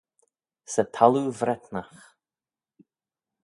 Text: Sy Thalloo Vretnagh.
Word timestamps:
Sy 0.73 0.83
Thalloo 0.95 1.31
Vretnagh. 1.39 1.99